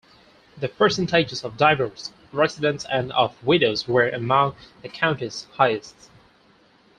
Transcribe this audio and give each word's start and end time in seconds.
The 0.57 0.67
percentages 0.67 1.43
of 1.43 1.57
divorced 1.57 2.11
residents 2.31 2.85
and 2.85 3.11
of 3.11 3.35
widows 3.45 3.87
were 3.87 4.09
among 4.09 4.55
the 4.81 4.89
county's 4.89 5.45
highest. 5.57 6.09